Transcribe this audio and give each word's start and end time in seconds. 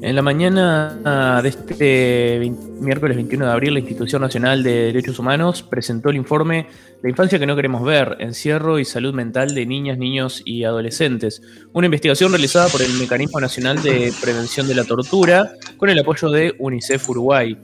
En 0.00 0.14
la 0.14 0.22
mañana 0.22 1.40
de 1.42 1.48
este 1.48 2.52
miércoles 2.80 3.16
21 3.16 3.46
de 3.46 3.50
abril, 3.50 3.74
la 3.74 3.80
Institución 3.80 4.22
Nacional 4.22 4.62
de 4.62 4.92
Derechos 4.92 5.18
Humanos 5.18 5.64
presentó 5.64 6.10
el 6.10 6.16
informe 6.16 6.68
La 7.02 7.10
infancia 7.10 7.38
que 7.40 7.46
no 7.46 7.56
queremos 7.56 7.82
ver, 7.82 8.16
encierro 8.20 8.78
y 8.78 8.84
salud 8.84 9.12
mental 9.12 9.56
de 9.56 9.66
niñas, 9.66 9.98
niños 9.98 10.42
y 10.44 10.62
adolescentes. 10.62 11.42
Una 11.72 11.86
investigación 11.86 12.30
realizada 12.30 12.68
por 12.68 12.80
el 12.80 12.92
Mecanismo 12.92 13.40
Nacional 13.40 13.82
de 13.82 14.12
Prevención 14.20 14.68
de 14.68 14.76
la 14.76 14.84
Tortura 14.84 15.50
con 15.76 15.90
el 15.90 15.98
apoyo 15.98 16.30
de 16.30 16.54
UNICEF 16.60 17.08
Uruguay. 17.10 17.58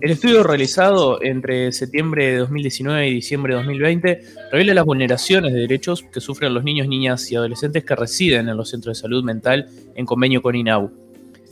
El 0.00 0.12
estudio 0.12 0.44
realizado 0.44 1.22
entre 1.22 1.70
septiembre 1.72 2.28
de 2.28 2.36
2019 2.38 3.08
y 3.08 3.14
diciembre 3.14 3.52
de 3.52 3.58
2020 3.58 4.20
revela 4.52 4.72
las 4.72 4.84
vulneraciones 4.86 5.52
de 5.52 5.60
derechos 5.60 6.02
que 6.02 6.20
sufren 6.20 6.54
los 6.54 6.64
niños, 6.64 6.88
niñas 6.88 7.30
y 7.30 7.36
adolescentes 7.36 7.84
que 7.84 7.94
residen 7.94 8.48
en 8.48 8.56
los 8.56 8.70
centros 8.70 8.96
de 8.96 9.02
salud 9.02 9.22
mental 9.22 9.68
en 9.94 10.06
convenio 10.06 10.40
con 10.40 10.54
INAU. 10.54 11.07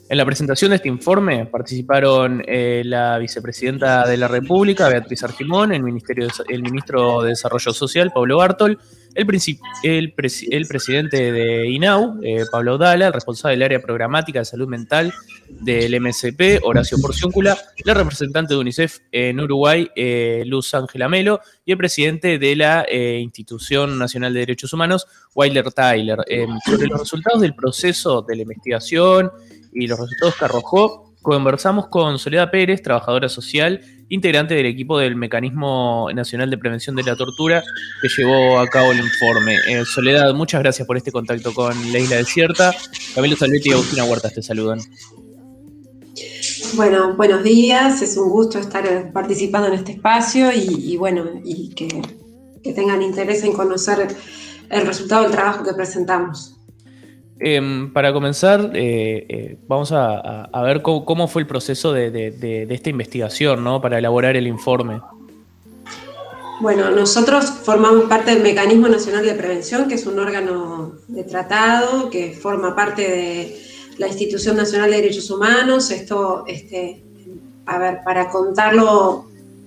En 0.09 0.19
la 0.19 0.25
presentación 0.25 0.71
de 0.71 0.77
este 0.77 0.89
informe 0.89 1.47
participaron 1.47 2.41
eh, 2.47 2.83
la 2.85 3.19
vicepresidenta 3.19 4.07
de 4.07 4.17
la 4.17 4.29
República, 4.29 4.89
Beatriz 4.89 5.25
Argimón, 5.25 5.73
el, 5.73 5.83
ministerio 5.83 6.29
el 6.49 6.63
ministro 6.63 7.23
de 7.23 7.31
Desarrollo 7.31 7.73
Social, 7.73 8.13
Pablo 8.15 8.37
Bartol, 8.37 8.79
el, 9.17 9.27
el, 9.83 10.15
el 10.51 10.67
presidente 10.69 11.33
de 11.33 11.69
INAU, 11.69 12.21
eh, 12.23 12.45
Pablo 12.53 12.79
Dala, 12.79 13.09
el 13.09 13.13
responsable 13.13 13.57
del 13.57 13.65
área 13.65 13.81
programática 13.81 14.39
de 14.39 14.45
salud 14.45 14.69
mental 14.69 15.13
del 15.49 16.01
MSP, 16.01 16.61
Horacio 16.63 16.99
Porciúncula, 17.03 17.59
la 17.85 17.95
representante 17.95 18.55
de 18.55 18.61
UNICEF 18.61 18.99
en 19.11 19.41
Uruguay, 19.41 19.91
eh, 19.97 20.45
Luz 20.47 20.73
Ángela 20.75 21.09
Melo, 21.09 21.41
y 21.65 21.73
el 21.73 21.79
presidente 21.79 22.39
de 22.39 22.55
la 22.55 22.87
Institución 22.93 23.99
Nacional 23.99 24.33
de 24.35 24.41
Derechos 24.41 24.73
Humanos, 24.73 25.09
Weiler 25.35 25.73
Tyler, 25.73 26.19
sobre 26.65 26.87
los 26.87 27.01
resultados 27.01 27.41
del 27.41 27.57
proceso 27.57 28.23
de 28.23 28.37
la 28.37 28.43
investigación 28.43 29.33
y 29.77 29.87
los 29.87 29.99
resultados 29.99 30.37
que 30.37 30.45
arrojó, 30.45 31.15
conversamos 31.23 31.89
con 31.89 32.19
Soledad 32.19 32.51
Pérez, 32.51 32.83
trabajadora 32.83 33.29
social, 33.29 33.81
integrante 34.09 34.55
del 34.55 34.67
equipo 34.67 34.99
del 34.99 35.17
Mecanismo 35.17 36.09
Nacional 36.15 36.51
de 36.51 36.59
Prevención 36.59 36.97
de 36.97 37.03
la 37.03 37.17
Tortura, 37.17 37.63
que 38.01 38.09
llevó 38.09 38.59
a 38.59 38.67
cabo 38.69 38.93
el 38.93 38.99
informe. 38.99 39.57
Eh, 39.69 39.85
Soledad, 39.85 40.33
muchas 40.35 40.63
gracias 40.63 40.87
por 40.87 40.97
este 40.97 41.13
contacto 41.13 41.53
con 41.53 41.75
la 41.93 41.99
Isla 41.99 42.17
Desierta. 42.17 42.73
Camilo 43.15 43.37
Salvetti 43.37 43.71
y 43.71 43.73
Agustina 43.73 44.05
Huertas 44.05 44.35
te 44.35 44.43
saludan. 44.43 44.79
Bueno, 46.75 47.17
buenos 47.17 47.43
días, 47.43 48.03
es 48.03 48.17
un 48.17 48.31
gusto 48.31 48.59
estar 48.59 49.13
participando 49.13 49.69
en 49.69 49.75
este 49.75 49.93
espacio 49.93 50.51
y, 50.53 50.97
bueno, 50.97 51.25
y 51.45 51.71
que, 51.71 51.89
tengan 52.73 53.03
interés 53.03 53.45
en 53.45 53.53
conocer 53.53 54.09
el 54.69 54.87
resultado 54.87 55.23
del 55.23 55.33
trabajo 55.33 55.65
que 55.65 55.73
presentamos. 55.73 56.56
Em, 57.39 57.93
para 57.93 58.15
comenzar, 58.15 58.71
eh, 58.73 59.27
eh, 59.29 59.59
vamos 59.69 59.93
a, 59.93 60.49
ver 60.65 60.81
cómo, 60.81 61.29
fue 61.29 61.43
el 61.43 61.49
proceso 61.49 61.93
de, 61.93 62.67
esta 62.71 62.89
investigación, 62.89 63.63
¿no? 63.63 63.81
Para 63.81 63.99
elaborar 63.99 64.37
el 64.37 64.47
informe. 64.47 65.01
Bueno, 66.61 66.91
nosotros 66.91 67.45
formamos 67.45 68.05
parte 68.05 68.31
del 68.33 68.43
Mecanismo 68.43 68.89
Nacional 68.89 69.27
de 69.27 69.35
Prevención, 69.35 69.87
que 69.87 69.97
es 69.97 70.07
un 70.07 70.19
órgano 70.19 70.95
de 71.09 71.25
tratado 71.25 72.09
que 72.09 72.33
forma 72.33 72.75
parte 72.75 73.03
de 73.03 73.63
la 73.99 74.09
Institución 74.09 74.57
Nacional 74.57 74.91
de 74.91 74.97
Derechos 74.97 75.31
Humanos. 75.31 75.91
Esto, 75.91 76.45
este, 76.47 77.05
a 77.67 77.79
ver, 77.79 77.99
para 78.03 78.31
contarlo 78.31 79.27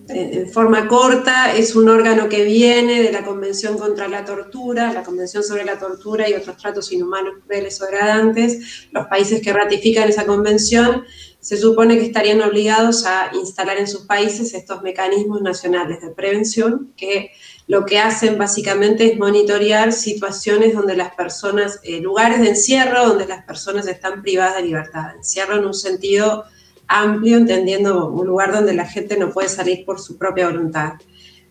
en 0.09 0.49
forma 0.49 0.88
corta, 0.88 1.55
es 1.55 1.75
un 1.75 1.88
órgano 1.88 2.29
que 2.29 2.43
viene 2.43 3.03
de 3.03 3.11
la 3.11 3.23
Convención 3.23 3.77
contra 3.77 4.07
la 4.07 4.25
Tortura, 4.25 4.91
la 4.91 5.03
Convención 5.03 5.43
sobre 5.43 5.63
la 5.63 5.77
Tortura 5.77 6.27
y 6.27 6.33
otros 6.33 6.57
tratos 6.57 6.91
inhumanos, 6.91 7.35
crueles 7.45 7.79
o 7.81 7.85
degradantes. 7.85 8.87
Los 8.91 9.05
países 9.07 9.41
que 9.41 9.53
ratifican 9.53 10.09
esa 10.09 10.25
convención 10.25 11.03
se 11.39 11.57
supone 11.57 11.97
que 11.97 12.07
estarían 12.07 12.41
obligados 12.41 13.05
a 13.05 13.30
instalar 13.33 13.77
en 13.77 13.87
sus 13.87 14.02
países 14.02 14.53
estos 14.53 14.81
mecanismos 14.81 15.41
nacionales 15.41 16.02
de 16.02 16.09
prevención 16.09 16.91
que 16.97 17.31
lo 17.67 17.85
que 17.85 17.99
hacen 17.99 18.37
básicamente 18.37 19.05
es 19.05 19.20
monitorear 19.20 19.93
situaciones 19.93 20.73
donde 20.73 20.97
las 20.97 21.14
personas, 21.14 21.80
eh, 21.83 22.02
lugares 22.02 22.41
de 22.41 22.49
encierro 22.49 23.08
donde 23.08 23.27
las 23.27 23.45
personas 23.45 23.87
están 23.87 24.23
privadas 24.23 24.55
de 24.55 24.64
libertad. 24.64 25.15
Encierro 25.15 25.58
en 25.58 25.65
un 25.65 25.76
sentido 25.76 26.45
amplio, 26.89 27.38
entendiendo 27.38 28.10
un 28.10 28.27
lugar 28.27 28.52
donde 28.52 28.73
la 28.73 28.86
gente 28.86 29.17
no 29.17 29.32
puede 29.32 29.48
salir 29.48 29.86
por 29.86 30.00
su 30.00 30.17
propia 30.17 30.50
voluntad. 30.50 30.94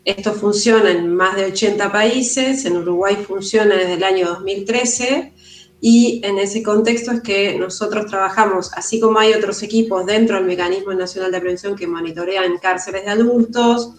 Esto 0.04 0.32
funciona 0.32 0.90
en 0.90 1.14
más 1.14 1.36
de 1.36 1.46
80 1.46 1.92
países, 1.92 2.64
en 2.64 2.76
Uruguay 2.76 3.16
funciona 3.26 3.76
desde 3.76 3.94
el 3.94 4.04
año 4.04 4.26
2013 4.28 5.32
y 5.80 6.20
en 6.24 6.38
ese 6.38 6.62
contexto 6.62 7.12
es 7.12 7.20
que 7.20 7.56
nosotros 7.56 8.06
trabajamos, 8.06 8.70
así 8.74 8.98
como 8.98 9.18
hay 9.18 9.32
otros 9.32 9.62
equipos 9.62 10.04
dentro 10.06 10.36
del 10.36 10.46
Mecanismo 10.46 10.92
Nacional 10.92 11.30
de 11.30 11.40
Prevención 11.40 11.76
que 11.76 11.86
monitorean 11.86 12.58
cárceles 12.58 13.04
de 13.04 13.10
adultos, 13.10 13.92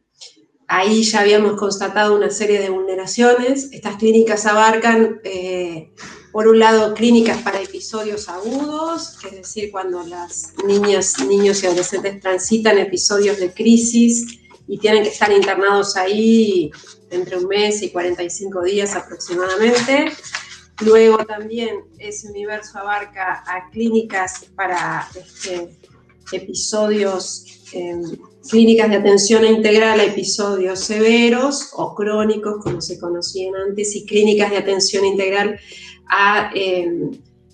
ahí 0.66 1.02
ya 1.02 1.20
habíamos 1.20 1.58
constatado 1.58 2.16
una 2.16 2.30
serie 2.30 2.58
de 2.58 2.70
vulneraciones. 2.70 3.70
Estas 3.72 3.96
clínicas 3.96 4.46
abarcan 4.46 5.20
eh, 5.24 5.92
por 6.34 6.48
un 6.48 6.58
lado, 6.58 6.94
clínicas 6.94 7.42
para 7.42 7.62
episodios 7.62 8.28
agudos, 8.28 9.18
es 9.24 9.36
decir, 9.36 9.70
cuando 9.70 10.02
las 10.02 10.52
niñas, 10.66 11.20
niños 11.20 11.62
y 11.62 11.66
adolescentes 11.66 12.18
transitan 12.18 12.76
episodios 12.76 13.38
de 13.38 13.54
crisis 13.54 14.40
y 14.66 14.78
tienen 14.78 15.04
que 15.04 15.10
estar 15.10 15.30
internados 15.30 15.96
ahí 15.96 16.72
entre 17.10 17.36
un 17.36 17.46
mes 17.46 17.82
y 17.82 17.90
45 17.90 18.64
días 18.64 18.96
aproximadamente. 18.96 20.06
Luego 20.80 21.24
también 21.24 21.84
ese 22.00 22.26
universo 22.26 22.80
abarca 22.80 23.44
a 23.46 23.70
clínicas 23.70 24.46
para 24.56 25.08
este, 25.14 25.78
episodios, 26.32 27.44
em, 27.72 28.02
clínicas 28.50 28.90
de 28.90 28.96
atención 28.96 29.44
integral 29.44 30.00
a 30.00 30.04
episodios 30.04 30.80
severos 30.80 31.70
o 31.74 31.94
crónicos, 31.94 32.56
como 32.60 32.80
se 32.80 32.98
conocían 32.98 33.54
antes, 33.54 33.94
y 33.94 34.04
clínicas 34.04 34.50
de 34.50 34.56
atención 34.56 35.04
integral 35.04 35.60
a 36.08 36.50
em, 36.54 37.10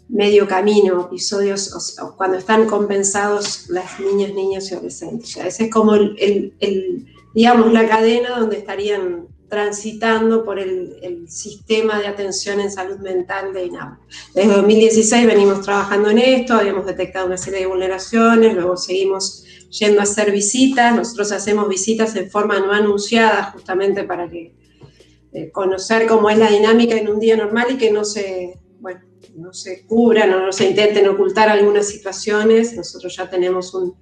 medio 0.09 0.47
camino, 0.47 1.03
episodios 1.03 1.97
cuando 2.17 2.37
están 2.37 2.67
compensados 2.67 3.69
las 3.69 4.01
niñas, 4.01 4.33
niños 4.35 4.71
y 4.71 4.75
adolescentes. 4.75 5.37
ese 5.37 5.65
es 5.65 5.71
como 5.71 5.95
el, 5.95 7.07
digamos, 7.35 7.73
la 7.73 7.89
cadena 7.89 8.39
donde 8.39 8.59
estarían 8.59 9.29
transitando 9.49 10.45
por 10.45 10.59
el, 10.59 10.89
sistema 11.29 11.99
de 12.01 12.09
atención 12.09 12.59
en 12.59 12.71
salud 12.73 12.99
mental 12.99 13.53
de 13.53 13.67
INAU. 13.67 13.97
Desde 14.35 14.53
2016 14.53 15.27
venimos 15.27 15.61
trabajando 15.61 16.11
en 16.11 16.19
esto, 16.19 16.55
habíamos 16.55 16.87
detectado 16.87 17.27
una 17.27 17.37
serie 17.37 17.61
de 17.61 17.67
vulneraciones, 17.67 18.55
luego 18.55 18.77
seguimos 18.77 19.45
yendo 19.71 20.01
a 20.01 20.03
hacer 20.05 20.33
visitas, 20.33 20.95
nosotros 20.95 21.31
hacemos 21.31 21.69
visitas 21.69 22.17
en 22.17 22.29
forma 22.29 22.59
no 22.59 22.73
anunciada 22.73 23.53
justamente 23.53 24.03
para 24.03 24.29
que 24.29 24.55
eh, 25.33 25.51
conocer 25.51 26.07
cómo 26.07 26.31
es 26.31 26.39
la 26.39 26.51
dinámica 26.51 26.97
en 26.97 27.09
un 27.09 27.21
día 27.21 27.37
normal 27.37 27.69
y 27.71 27.79
que 27.79 27.91
no 27.91 28.05
se, 28.05 28.59
bueno, 28.81 29.01
no 29.35 29.53
se 29.53 29.87
cubran 29.87 30.33
o 30.33 30.47
no 30.47 30.53
se 30.53 30.69
intenten 30.69 31.09
ocultar 31.09 31.49
algunas 31.49 31.87
situaciones. 31.87 32.75
Nosotros 32.75 33.17
ya 33.17 33.29
tenemos 33.29 33.75
un, 33.75 33.95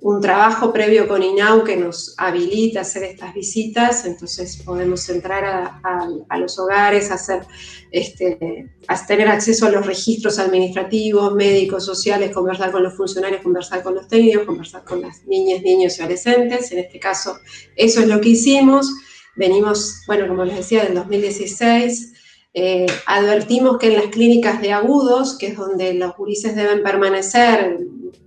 un 0.00 0.20
trabajo 0.20 0.72
previo 0.72 1.08
con 1.08 1.22
INAU 1.22 1.64
que 1.64 1.76
nos 1.76 2.14
habilita 2.18 2.80
a 2.80 2.82
hacer 2.82 3.02
estas 3.02 3.34
visitas, 3.34 4.04
entonces 4.04 4.62
podemos 4.64 5.08
entrar 5.08 5.44
a, 5.44 6.38
los 6.38 6.58
hogares, 6.58 7.10
hacer, 7.10 7.42
este, 7.90 8.70
a 8.86 9.06
tener 9.06 9.28
acceso 9.28 9.66
a 9.66 9.70
los 9.70 9.86
registros 9.86 10.38
administrativos, 10.38 11.34
médicos, 11.34 11.84
sociales, 11.84 12.32
conversar 12.32 12.70
con 12.70 12.84
los 12.84 12.96
funcionarios, 12.96 13.42
conversar 13.42 13.82
con 13.82 13.94
los 13.96 14.06
técnicos, 14.06 14.46
conversar 14.46 14.84
con 14.84 15.00
las 15.00 15.24
niñas, 15.26 15.62
niños 15.62 15.98
y 15.98 16.02
adolescentes. 16.02 16.70
En 16.70 16.78
este 16.78 17.00
caso, 17.00 17.36
eso 17.74 18.00
es 18.00 18.06
lo 18.06 18.20
que 18.20 18.30
hicimos. 18.30 18.92
Venimos, 19.36 20.02
bueno, 20.06 20.28
como 20.28 20.44
les 20.44 20.56
decía, 20.56 20.84
del 20.84 20.94
2016. 20.94 22.12
Eh, 22.54 22.86
advertimos 23.06 23.78
que 23.78 23.88
en 23.88 23.94
las 23.94 24.06
clínicas 24.06 24.60
de 24.60 24.72
agudos, 24.72 25.36
que 25.38 25.48
es 25.48 25.56
donde 25.56 25.94
los 25.94 26.16
gurises 26.16 26.56
deben 26.56 26.82
permanecer 26.82 27.78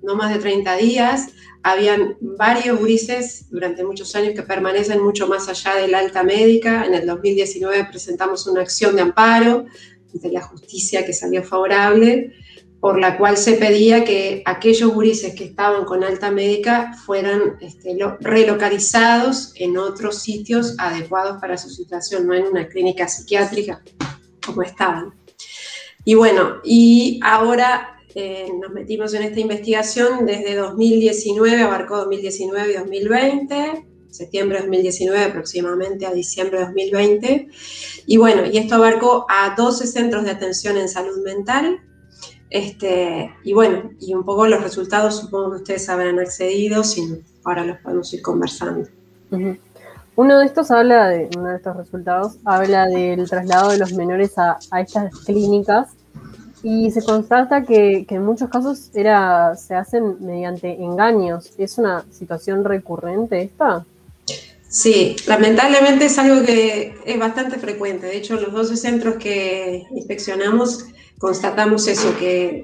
no 0.04 0.16
más 0.16 0.34
de 0.34 0.40
30 0.40 0.78
días, 0.78 1.30
habían 1.64 2.18
varios 2.22 2.82
grises 2.82 3.50
durante 3.52 3.84
muchos 3.84 4.16
años 4.16 4.34
que 4.34 4.42
permanecen 4.42 5.04
mucho 5.04 5.28
más 5.28 5.48
allá 5.48 5.76
de 5.76 5.88
la 5.88 6.00
alta 6.00 6.24
médica. 6.24 6.86
En 6.86 6.94
el 6.94 7.06
2019 7.06 7.86
presentamos 7.86 8.48
una 8.48 8.62
acción 8.62 8.96
de 8.96 9.02
amparo 9.02 9.66
de 10.14 10.32
la 10.32 10.42
justicia 10.42 11.06
que 11.06 11.14
salió 11.14 11.44
favorable, 11.44 12.34
por 12.82 13.00
la 13.00 13.16
cual 13.18 13.38
se 13.38 13.54
pedía 13.54 14.04
que 14.04 14.42
aquellos 14.44 14.96
grises 14.96 15.36
que 15.36 15.46
estaban 15.46 15.86
con 15.86 16.04
alta 16.04 16.32
médica 16.32 16.94
fueran 17.06 17.58
este, 17.62 17.96
relocalizados 18.20 19.54
en 19.56 19.78
otros 19.78 20.18
sitios 20.18 20.76
adecuados 20.80 21.40
para 21.40 21.58
su 21.58 21.70
situación, 21.70 22.26
no 22.26 22.34
en 22.34 22.48
una 22.48 22.68
clínica 22.68 23.08
psiquiátrica 23.08 23.84
como 24.44 24.64
estaban. 24.64 25.14
Y 26.04 26.16
bueno, 26.16 26.56
y 26.64 27.20
ahora 27.24 28.00
eh, 28.16 28.48
nos 28.60 28.72
metimos 28.72 29.14
en 29.14 29.24
esta 29.24 29.40
investigación 29.40 30.26
desde 30.26 30.56
2019, 30.56 31.62
abarcó 31.62 31.98
2019 31.98 32.72
y 32.72 32.78
2020, 32.78 33.86
septiembre 34.10 34.58
de 34.58 34.64
2019 34.64 35.24
aproximadamente 35.24 36.08
a 36.08 36.14
diciembre 36.14 36.58
de 36.58 36.66
2020. 36.66 37.48
Y 38.08 38.18
bueno, 38.18 38.44
y 38.52 38.58
esto 38.58 38.74
abarcó 38.74 39.28
a 39.30 39.54
12 39.56 39.86
centros 39.86 40.24
de 40.24 40.32
atención 40.32 40.78
en 40.78 40.90
salud 40.90 41.24
mental. 41.24 41.80
Este, 42.52 43.34
y 43.46 43.54
bueno, 43.54 43.92
y 44.02 44.14
un 44.14 44.26
poco 44.26 44.46
los 44.46 44.62
resultados 44.62 45.16
supongo 45.16 45.52
que 45.52 45.58
ustedes 45.58 45.88
habrán 45.88 46.20
accedido, 46.20 46.84
si 46.84 47.24
ahora 47.46 47.64
los 47.64 47.78
podemos 47.78 48.14
ir 48.14 48.22
conversando. 48.22 48.90
Uno 50.18 50.40
de 50.40 50.46
estos 50.46 50.70
habla 50.70 51.08
de, 51.08 51.30
uno 51.38 51.50
de 51.50 51.56
estos 51.56 51.78
resultados 51.78 52.38
habla 52.44 52.88
del 52.88 53.30
traslado 53.30 53.72
de 53.72 53.78
los 53.78 53.94
menores 53.94 54.38
a, 54.38 54.60
estas 54.78 55.18
clínicas 55.20 55.92
y 56.62 56.92
se 56.92 57.02
constata 57.02 57.64
que, 57.64 58.06
en 58.08 58.26
muchos 58.26 58.50
casos 58.50 58.92
era, 58.94 59.56
se 59.56 59.74
hacen 59.74 60.18
mediante 60.20 60.84
engaños. 60.84 61.54
¿Es 61.58 61.78
una 61.78 62.04
situación 62.12 62.66
recurrente 62.66 63.42
esta? 63.42 63.86
Sí, 64.72 65.18
lamentablemente 65.28 66.06
es 66.06 66.18
algo 66.18 66.46
que 66.46 66.96
es 67.06 67.20
bastante 67.20 67.60
frecuente. 67.60 68.08
De 68.08 68.16
hecho, 68.16 68.40
los 68.40 68.54
12 68.54 68.78
centros 68.78 69.16
que 69.18 69.84
inspeccionamos 69.94 70.86
constatamos 71.20 71.90
eso, 71.90 72.18
que 72.18 72.64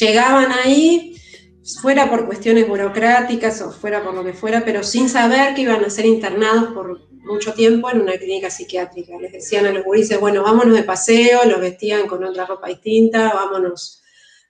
llegaban 0.00 0.50
ahí 0.50 1.20
fuera 1.82 2.08
por 2.08 2.24
cuestiones 2.24 2.66
burocráticas 2.66 3.60
o 3.60 3.70
fuera 3.70 4.02
por 4.02 4.14
lo 4.14 4.24
que 4.24 4.32
fuera, 4.32 4.64
pero 4.64 4.82
sin 4.82 5.10
saber 5.10 5.54
que 5.54 5.60
iban 5.60 5.84
a 5.84 5.90
ser 5.90 6.06
internados 6.06 6.72
por 6.72 7.06
mucho 7.10 7.52
tiempo 7.52 7.90
en 7.90 8.00
una 8.00 8.16
clínica 8.16 8.48
psiquiátrica. 8.48 9.18
Les 9.18 9.32
decían 9.32 9.66
a 9.66 9.72
los 9.72 9.84
gurises, 9.84 10.18
bueno, 10.18 10.42
vámonos 10.42 10.74
de 10.74 10.84
paseo, 10.84 11.44
los 11.44 11.60
vestían 11.60 12.06
con 12.06 12.24
otra 12.24 12.46
ropa 12.46 12.68
distinta, 12.68 13.34
vámonos 13.34 14.02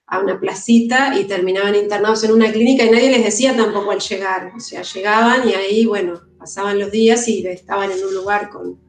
a 0.05 0.19
una 0.19 0.39
placita 0.39 1.19
y 1.19 1.25
terminaban 1.25 1.75
internados 1.75 2.23
en 2.23 2.31
una 2.31 2.49
clínica 2.49 2.85
y 2.85 2.91
nadie 2.91 3.11
les 3.11 3.25
decía 3.25 3.57
tampoco 3.57 3.91
al 3.91 3.99
llegar. 3.99 4.53
O 4.55 4.59
sea, 4.61 4.83
llegaban 4.83 5.49
y 5.49 5.53
ahí, 5.53 5.85
bueno, 5.85 6.26
pasaban 6.47 6.79
los 6.79 6.91
días 6.91 7.27
y 7.27 7.45
estaban 7.45 7.91
en 7.91 8.01
un 8.05 8.13
lugar 8.13 8.49
con, 8.49 8.79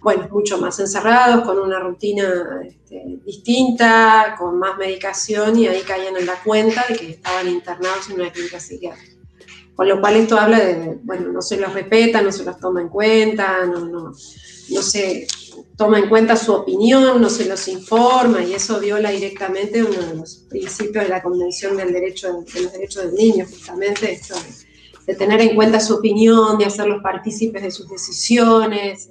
bueno, 0.00 0.28
mucho 0.30 0.56
más 0.58 0.78
encerrados, 0.78 1.44
con 1.44 1.58
una 1.58 1.80
rutina 1.80 2.62
este, 2.64 3.18
distinta, 3.26 4.36
con 4.38 4.56
más 4.56 4.78
medicación 4.78 5.58
y 5.58 5.66
ahí 5.66 5.80
caían 5.80 6.16
en 6.16 6.26
la 6.26 6.40
cuenta 6.44 6.84
de 6.88 6.94
que 6.94 7.10
estaban 7.10 7.48
internados 7.48 8.08
en 8.08 8.20
una 8.20 8.30
clínica 8.30 8.60
psiquiátrica. 8.60 9.16
Con 9.74 9.88
lo 9.88 10.00
cual 10.00 10.14
esto 10.14 10.38
habla 10.38 10.60
de, 10.60 11.00
bueno, 11.02 11.32
no 11.32 11.42
se 11.42 11.56
los 11.56 11.74
respeta, 11.74 12.22
no 12.22 12.30
se 12.30 12.44
los 12.44 12.56
toma 12.60 12.82
en 12.82 12.88
cuenta, 12.88 13.66
no, 13.66 13.80
no, 13.80 14.12
no 14.70 14.82
se 14.82 15.26
toma 15.76 15.98
en 15.98 16.08
cuenta 16.08 16.36
su 16.36 16.52
opinión, 16.52 17.20
no 17.20 17.28
se 17.28 17.46
los 17.46 17.66
informa 17.66 18.44
y 18.44 18.54
eso 18.54 18.78
viola 18.78 19.10
directamente 19.10 19.82
uno 19.82 20.00
de 20.06 20.14
los 20.14 20.36
principios 20.48 21.02
de 21.02 21.10
la 21.10 21.20
Convención 21.20 21.76
del 21.76 21.92
derecho, 21.92 22.44
de 22.54 22.60
los 22.62 22.72
Derechos 22.72 23.06
del 23.06 23.14
Niño, 23.14 23.44
justamente 23.44 24.12
esto 24.12 24.34
de, 24.36 24.71
tener 25.06 25.40
en 25.40 25.54
cuenta 25.54 25.80
su 25.80 25.94
opinión, 25.94 26.58
de 26.58 26.66
hacerlos 26.66 27.02
partícipes 27.02 27.62
de 27.62 27.70
sus 27.70 27.88
decisiones. 27.88 29.10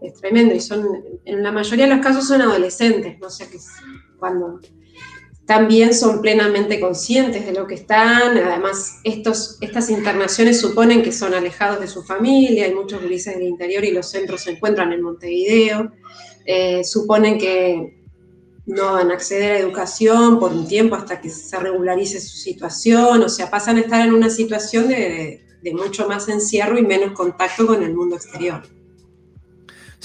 Es, 0.00 0.14
tremendo 0.20 0.54
y 0.54 0.60
son, 0.60 0.86
en 1.24 1.42
la 1.42 1.50
mayoría 1.50 1.86
de 1.86 1.94
los 1.94 2.04
casos 2.04 2.28
son 2.28 2.42
adolescentes, 2.42 3.18
no 3.18 3.30
sé 3.30 3.48
qué 3.48 3.58
cuando 4.18 4.60
también 5.46 5.92
son 5.92 6.22
plenamente 6.22 6.80
conscientes 6.80 7.44
de 7.44 7.52
lo 7.52 7.66
que 7.66 7.74
están. 7.74 8.38
Además, 8.38 9.00
estos, 9.04 9.58
estas 9.60 9.90
internaciones 9.90 10.60
suponen 10.60 11.02
que 11.02 11.12
son 11.12 11.34
alejados 11.34 11.80
de 11.80 11.88
su 11.88 12.02
familia, 12.02 12.64
hay 12.64 12.74
muchos 12.74 13.02
grises 13.02 13.34
del 13.34 13.48
interior 13.48 13.84
y 13.84 13.90
los 13.90 14.10
centros 14.10 14.42
se 14.42 14.52
encuentran 14.52 14.92
en 14.92 15.02
Montevideo. 15.02 15.92
Eh, 16.46 16.84
suponen 16.84 17.38
que 17.38 17.93
no 18.66 18.94
van 18.94 19.10
a 19.10 19.14
acceder 19.14 19.52
a 19.52 19.58
educación 19.58 20.38
por 20.38 20.52
un 20.52 20.66
tiempo 20.66 20.94
hasta 20.94 21.20
que 21.20 21.30
se 21.30 21.58
regularice 21.58 22.20
su 22.20 22.36
situación, 22.36 23.22
o 23.22 23.28
sea, 23.28 23.50
pasan 23.50 23.76
a 23.76 23.80
estar 23.80 24.06
en 24.06 24.14
una 24.14 24.30
situación 24.30 24.88
de 24.88 25.40
mucho 25.72 26.08
más 26.08 26.28
encierro 26.28 26.78
y 26.78 26.82
menos 26.82 27.12
contacto 27.12 27.66
con 27.66 27.82
el 27.82 27.94
mundo 27.94 28.16
exterior. 28.16 28.62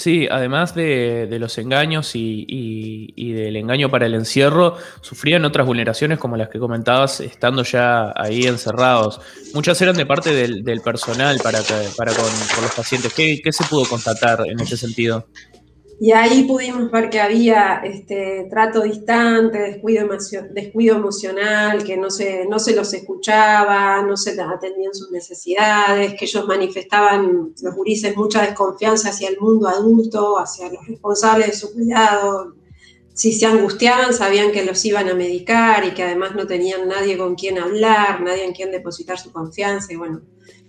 Sí, 0.00 0.26
además 0.30 0.74
de, 0.74 1.28
los 1.38 1.58
engaños 1.58 2.12
y, 2.14 3.32
del 3.34 3.54
engaño 3.56 3.90
para 3.90 4.06
el 4.06 4.14
encierro, 4.14 4.78
sufrían 5.02 5.44
otras 5.44 5.66
vulneraciones 5.66 6.18
como 6.18 6.38
las 6.38 6.48
que 6.48 6.58
comentabas 6.58 7.20
estando 7.20 7.64
ya 7.64 8.10
ahí 8.16 8.44
encerrados. 8.44 9.20
Muchas 9.52 9.78
eran 9.82 9.96
de 9.96 10.06
parte 10.06 10.32
del, 10.32 10.80
personal 10.80 11.38
para, 11.42 11.60
para 11.98 12.14
con, 12.14 12.24
los 12.62 12.72
pacientes. 12.74 13.12
¿Qué, 13.12 13.42
se 13.52 13.64
pudo 13.64 13.84
constatar 13.84 14.42
en 14.46 14.58
ese 14.60 14.78
sentido? 14.78 15.26
Y 16.02 16.12
ahí 16.12 16.44
pudimos 16.44 16.90
ver 16.90 17.10
que 17.10 17.20
había 17.20 17.82
este, 17.84 18.46
trato 18.48 18.80
distante, 18.80 19.82
descuido, 20.50 20.96
emocional, 20.96 21.84
que 21.84 21.98
no 21.98 22.08
se, 22.08 22.46
no 22.46 22.58
se 22.58 22.74
los 22.74 22.94
escuchaba, 22.94 24.00
no 24.00 24.16
se 24.16 24.40
atendían 24.40 24.94
sus 24.94 25.10
necesidades, 25.10 26.14
que 26.14 26.24
ellos 26.24 26.46
manifestaban, 26.48 27.52
los 27.60 27.74
gurises, 27.74 28.16
mucha 28.16 28.40
desconfianza 28.40 29.10
hacia 29.10 29.28
el 29.28 29.38
mundo 29.38 29.68
adulto, 29.68 30.38
hacia 30.38 30.72
los 30.72 30.86
responsables 30.86 31.48
de 31.48 31.52
su 31.52 31.74
cuidado. 31.74 32.54
Si 33.12 33.34
se 33.34 33.44
angustiaban, 33.44 34.14
sabían 34.14 34.52
que 34.52 34.64
los 34.64 34.82
iban 34.86 35.06
a 35.10 35.14
medicar 35.14 35.84
y 35.84 35.90
que 35.90 36.02
además 36.02 36.34
no 36.34 36.46
tenían 36.46 36.88
nadie 36.88 37.18
con 37.18 37.34
quien 37.34 37.58
hablar, 37.58 38.22
nadie 38.22 38.46
en 38.46 38.54
quien 38.54 38.70
depositar 38.70 39.18
su 39.18 39.32
confianza. 39.32 39.92
Y 39.92 39.96
bueno, 39.96 40.22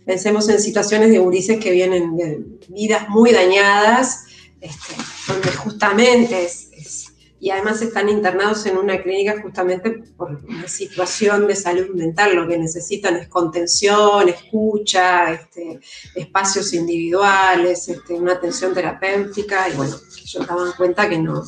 pensemos 0.05 0.49
en 0.49 0.59
situaciones 0.59 1.09
de 1.09 1.19
gurises 1.19 1.57
que 1.57 1.71
vienen 1.71 2.17
de 2.17 2.43
vidas 2.67 3.07
muy 3.07 3.31
dañadas 3.31 4.25
este, 4.61 4.93
donde 5.31 5.51
justamente 5.51 6.45
es, 6.45 7.11
y 7.39 7.49
además 7.49 7.81
están 7.81 8.07
internados 8.07 8.67
en 8.67 8.77
una 8.77 9.01
clínica 9.01 9.41
justamente 9.41 10.03
por 10.15 10.43
una 10.47 10.67
situación 10.67 11.47
de 11.47 11.55
salud 11.55 11.89
mental, 11.95 12.35
lo 12.35 12.47
que 12.47 12.55
necesitan 12.55 13.15
es 13.15 13.27
contención, 13.27 14.29
escucha, 14.29 15.33
este, 15.33 15.79
espacios 16.13 16.71
individuales, 16.73 17.89
este, 17.89 18.13
una 18.13 18.33
atención 18.33 18.75
terapéutica, 18.75 19.67
y 19.69 19.75
bueno, 19.75 19.95
ellos 20.21 20.47
daban 20.47 20.71
cuenta 20.77 21.09
que 21.09 21.17
no, 21.17 21.43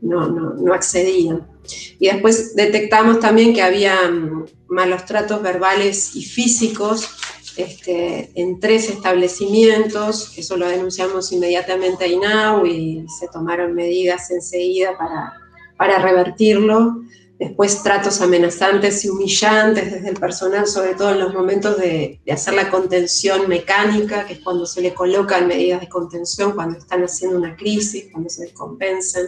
no, 0.00 0.28
no, 0.28 0.54
no 0.54 0.72
accedían. 0.72 1.44
Y 1.98 2.06
después 2.06 2.54
detectamos 2.54 3.18
también 3.18 3.52
que 3.52 3.62
había 3.62 4.08
mm, 4.08 4.46
malos 4.68 5.06
tratos 5.06 5.42
verbales 5.42 6.14
y 6.14 6.24
físicos 6.24 7.08
este, 7.56 8.30
en 8.34 8.60
tres 8.60 8.90
establecimientos, 8.90 10.36
eso 10.36 10.56
lo 10.56 10.68
denunciamos 10.68 11.32
inmediatamente 11.32 12.04
a 12.04 12.08
INAU 12.08 12.66
y 12.66 13.06
se 13.18 13.28
tomaron 13.28 13.74
medidas 13.74 14.30
enseguida 14.30 14.96
para, 14.98 15.32
para 15.76 15.98
revertirlo. 15.98 17.02
Después 17.38 17.82
tratos 17.82 18.22
amenazantes 18.22 19.04
y 19.04 19.10
humillantes 19.10 19.92
desde 19.92 20.08
el 20.08 20.16
personal, 20.16 20.66
sobre 20.66 20.94
todo 20.94 21.10
en 21.10 21.20
los 21.20 21.34
momentos 21.34 21.76
de, 21.76 22.18
hacer 22.30 22.54
la 22.54 22.70
contención 22.70 23.46
mecánica, 23.46 24.26
que 24.26 24.34
es 24.34 24.38
cuando 24.40 24.64
se 24.64 24.80
le 24.80 24.94
colocan 24.94 25.46
medidas 25.46 25.82
de 25.82 25.88
contención, 25.88 26.52
cuando 26.52 26.78
están 26.78 27.02
haciendo 27.04 27.36
una 27.36 27.54
crisis, 27.54 28.06
cuando 28.10 28.30
se 28.30 28.44
descompensan. 28.44 29.26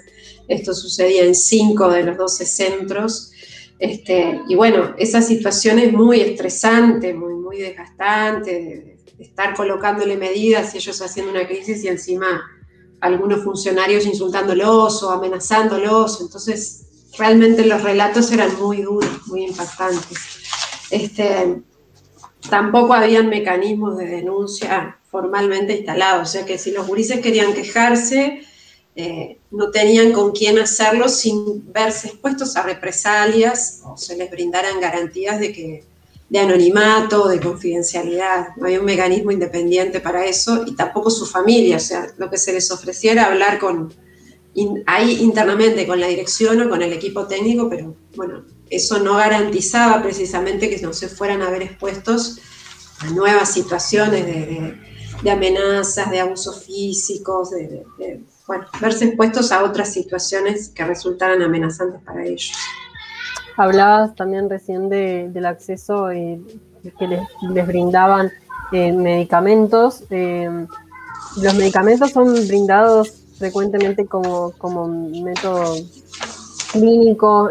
Esto 0.48 0.72
sucedía 0.72 1.24
en 1.24 1.34
cinco 1.34 1.90
de 1.90 2.04
los 2.04 2.16
doce 2.16 2.46
centros. 2.46 3.32
Este, 3.78 4.40
y 4.48 4.54
bueno, 4.54 4.94
esa 4.96 5.20
situación 5.20 5.78
es 5.78 5.92
muy 5.92 6.22
estresante, 6.22 7.12
muy, 7.12 7.34
muy 7.48 7.58
desgastante, 7.58 8.50
de, 8.50 8.98
estar 9.18 9.54
colocándole 9.54 10.16
medidas 10.16 10.74
y 10.74 10.78
ellos 10.78 11.00
haciendo 11.02 11.32
una 11.32 11.46
crisis 11.48 11.82
y 11.82 11.88
encima 11.88 12.40
algunos 13.00 13.42
funcionarios 13.42 14.06
insultándolos 14.06 15.02
o 15.02 15.10
amenazándolos. 15.10 16.20
Entonces, 16.20 16.86
realmente 17.18 17.64
los 17.64 17.82
relatos 17.82 18.30
eran 18.30 18.56
muy 18.60 18.82
duros, 18.82 19.26
muy 19.26 19.46
impactantes. 19.46 20.18
Este, 20.90 21.62
tampoco 22.48 22.94
habían 22.94 23.28
mecanismos 23.28 23.96
de 23.96 24.06
denuncia 24.06 24.98
formalmente 25.10 25.76
instalados, 25.78 26.28
o 26.28 26.32
sea 26.32 26.44
que 26.44 26.58
si 26.58 26.70
los 26.70 26.86
gurises 26.86 27.20
querían 27.20 27.54
quejarse, 27.54 28.42
eh, 28.94 29.38
no 29.50 29.70
tenían 29.70 30.12
con 30.12 30.32
quién 30.32 30.58
hacerlo 30.58 31.08
sin 31.08 31.72
verse 31.72 32.08
expuestos 32.08 32.56
a 32.56 32.62
represalias 32.62 33.80
o 33.84 33.96
se 33.96 34.16
les 34.16 34.30
brindaran 34.30 34.80
garantías 34.80 35.40
de 35.40 35.52
que 35.52 35.84
de 36.28 36.38
anonimato, 36.38 37.28
de 37.28 37.40
confidencialidad. 37.40 38.48
No 38.56 38.66
había 38.66 38.80
un 38.80 38.86
mecanismo 38.86 39.30
independiente 39.30 40.00
para 40.00 40.26
eso 40.26 40.64
y 40.66 40.74
tampoco 40.74 41.10
su 41.10 41.26
familia. 41.26 41.76
O 41.76 41.80
sea, 41.80 42.06
lo 42.18 42.30
que 42.30 42.36
se 42.36 42.52
les 42.52 42.70
ofrecía 42.70 43.12
era 43.12 43.26
hablar 43.26 43.58
con, 43.58 43.92
ahí 44.86 45.22
internamente 45.22 45.86
con 45.86 46.00
la 46.00 46.08
dirección 46.08 46.60
o 46.62 46.68
con 46.68 46.82
el 46.82 46.92
equipo 46.92 47.26
técnico, 47.26 47.68
pero 47.68 47.94
bueno, 48.16 48.44
eso 48.70 48.98
no 48.98 49.14
garantizaba 49.14 50.02
precisamente 50.02 50.68
que 50.68 50.80
no 50.82 50.92
se 50.92 51.08
fueran 51.08 51.42
a 51.42 51.50
ver 51.50 51.62
expuestos 51.62 52.38
a 53.00 53.10
nuevas 53.10 53.52
situaciones 53.52 54.26
de, 54.26 55.30
amenazas, 55.30 56.10
de 56.10 56.20
abusos 56.20 56.64
físicos, 56.64 57.50
de, 57.50 57.84
verse 58.80 59.06
expuestos 59.06 59.52
a 59.52 59.62
otras 59.64 59.92
situaciones 59.92 60.70
que 60.70 60.84
resultaran 60.84 61.42
amenazantes 61.42 62.02
para 62.02 62.24
ellos. 62.24 62.52
Hablabas 63.58 64.14
también 64.14 64.48
recién 64.48 64.88
del 64.88 65.44
acceso 65.44 66.12
eh, 66.12 66.40
que 66.96 67.08
les, 67.08 67.66
brindaban 67.66 68.30
eh, 68.70 68.92
medicamentos. 68.92 70.04
Eh, 70.10 70.48
los 71.42 71.54
medicamentos 71.56 72.12
son 72.12 72.32
brindados 72.46 73.12
frecuentemente 73.36 74.06
como, 74.06 74.52
como 74.52 74.86
método 74.86 75.74
clínico, 76.72 77.50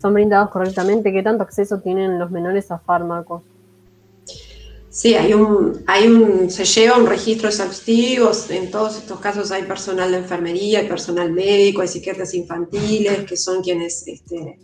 son 0.00 0.14
brindados 0.14 0.50
correctamente. 0.50 1.12
¿Qué 1.12 1.22
tanto 1.22 1.44
acceso 1.44 1.78
tienen 1.78 2.18
los 2.18 2.32
menores 2.32 2.72
a 2.72 2.80
fármacos? 2.80 3.42
Sí, 4.90 5.14
hay 5.14 5.34
un, 5.34 5.84
hay 5.86 6.08
un, 6.08 6.50
se 6.50 6.64
lleva 6.64 6.98
un 6.98 7.06
registro 7.06 7.48
exhaustivo, 7.48 8.32
en 8.50 8.72
todos 8.72 8.98
estos 8.98 9.20
casos 9.20 9.52
hay 9.52 9.62
personal 9.62 10.10
de 10.10 10.18
enfermería, 10.18 10.80
hay 10.80 10.88
personal 10.88 11.30
médico, 11.32 11.80
hay 11.80 11.88
psiquiatras 11.88 12.34
infantiles, 12.34 13.24
que 13.24 13.36
son 13.36 13.62
quienes 13.62 14.06
este, 14.06 14.58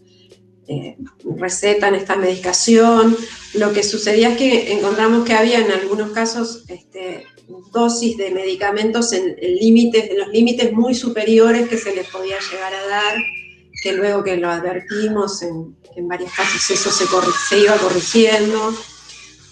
eh, 0.68 0.96
recetan 1.36 1.94
esta 1.94 2.16
medicación. 2.16 3.16
Lo 3.54 3.72
que 3.72 3.82
sucedía 3.82 4.32
es 4.32 4.36
que 4.36 4.72
encontramos 4.74 5.24
que 5.24 5.32
había 5.32 5.60
en 5.60 5.72
algunos 5.72 6.10
casos 6.10 6.64
este, 6.68 7.24
dosis 7.72 8.18
de 8.18 8.30
medicamentos 8.30 9.12
en, 9.14 9.34
límites, 9.40 10.10
en 10.10 10.18
los 10.18 10.28
límites 10.28 10.72
muy 10.74 10.94
superiores 10.94 11.68
que 11.68 11.78
se 11.78 11.94
les 11.94 12.06
podía 12.08 12.36
llegar 12.52 12.74
a 12.74 12.86
dar, 12.86 13.16
que 13.82 13.94
luego 13.94 14.22
que 14.22 14.36
lo 14.36 14.50
advertimos, 14.50 15.42
en, 15.42 15.74
varios 16.06 16.32
casos 16.32 16.70
eso 16.70 16.90
se, 16.90 17.06
se 17.48 17.58
iba 17.58 17.76
corrigiendo. 17.76 18.74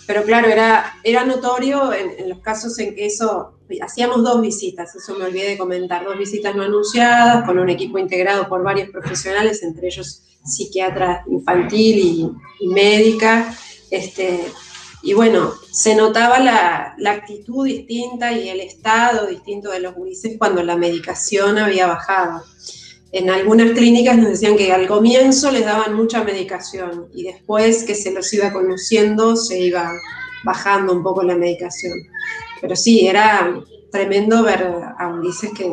Pero 0.07 0.23
claro, 0.23 0.49
era, 0.49 0.99
era 1.03 1.25
notorio 1.25 1.93
en, 1.93 2.29
los 2.29 2.39
casos 2.39 2.79
en 2.79 2.95
que 2.95 3.07
eso, 3.07 3.59
hacíamos 3.81 4.23
dos 4.23 4.41
visitas, 4.41 4.95
eso 4.95 5.19
me 5.19 5.25
olvidé 5.25 5.49
de 5.49 5.59
comentar, 5.59 6.05
dos 6.05 6.17
visitas 6.17 6.55
no 6.55 6.63
anunciadas 6.63 7.45
con 7.45 7.59
un 7.59 7.69
equipo 7.71 7.99
integrado 7.99 8.49
por 8.49 8.63
varios 8.63 8.91
profesionales, 8.91 9.63
entre 9.65 9.89
ellos 9.89 10.23
psiquiatra 10.47 11.25
infantil 11.31 12.33
y, 12.61 12.67
médica. 12.69 13.55
Este, 13.91 14.41
y 15.03 15.13
bueno, 15.13 15.53
se 15.71 15.95
notaba 15.95 16.39
la, 16.39 16.95
la, 16.99 17.13
actitud 17.13 17.67
distinta 17.67 18.33
y 18.33 18.49
el 18.49 18.61
estado 18.61 19.27
distinto 19.27 19.71
de 19.71 19.81
los 19.81 19.95
gurises 19.95 20.37
cuando 20.39 20.63
la 20.63 20.77
medicación 20.77 21.59
había 21.59 21.87
bajado 21.87 22.43
en 23.13 23.31
algunas 23.31 23.71
clínicas 23.71 24.19
nos 24.19 24.29
decían 24.29 24.57
que 24.57 24.73
al 24.73 24.87
comienzo 24.87 25.51
les 25.51 25.65
daban 25.65 25.95
mucha 25.95 26.23
medicación 26.23 27.09
y 27.15 27.23
después 27.23 27.85
que 27.85 27.95
se 27.95 28.13
los 28.13 28.31
iba 28.35 28.53
conociendo 28.53 29.37
se 29.37 29.59
iba 29.59 29.91
bajando 30.45 30.93
un 30.93 31.03
poco 31.03 31.23
la 31.23 31.35
medicación. 31.35 31.95
Pero 32.61 32.77
sí, 32.77 33.07
era 33.07 33.59
tremendo 33.91 34.43
ver 34.43 34.71
a 34.99 35.09
Ulises 35.09 35.51
que 35.57 35.73